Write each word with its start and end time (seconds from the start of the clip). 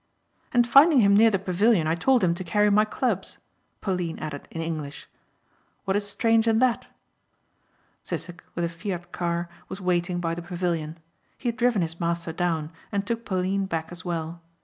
"And 0.51 0.65
finding 0.65 1.01
him 1.01 1.15
near 1.15 1.29
the 1.29 1.37
pavilion 1.37 1.85
I 1.85 1.93
told 1.93 2.23
him 2.23 2.33
to 2.33 2.43
carry 2.43 2.71
my 2.71 2.85
clubs," 2.85 3.37
Pauline 3.81 4.17
added 4.17 4.47
in 4.49 4.59
English. 4.59 5.07
"What 5.85 5.95
is 5.95 6.07
strange 6.09 6.47
in 6.47 6.57
that?" 6.57 6.87
Sissek 8.01 8.43
with 8.55 8.65
a 8.65 8.69
Fiat 8.69 9.11
car 9.11 9.47
was 9.69 9.79
waiting 9.79 10.19
by 10.19 10.33
the 10.33 10.41
pavilion. 10.41 10.97
He 11.37 11.49
had 11.49 11.57
driven 11.57 11.83
his 11.83 11.99
master 11.99 12.33
down 12.33 12.71
and 12.91 13.05
took 13.05 13.25
Pauline 13.25 13.67
back 13.67 13.91
as 13.91 14.03
well. 14.03 14.41